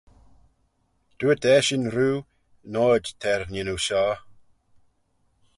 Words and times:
Dooyrt 1.17 1.43
eshyn 1.57 1.85
roo, 1.95 2.17
noid 2.73 3.05
t'er 3.21 3.41
n'yannoo 3.51 3.79
shoh. 3.85 4.17